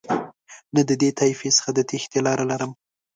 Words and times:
نه 0.75 0.81
د 0.89 0.91
دې 1.01 1.09
طایفې 1.19 1.49
څخه 1.57 1.69
د 1.73 1.79
تېښتې 1.89 2.19
لاره 2.25 2.45
لرم. 2.51 2.71